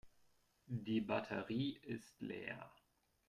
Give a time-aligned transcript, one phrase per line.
[0.65, 2.71] Die Batterie ist leer.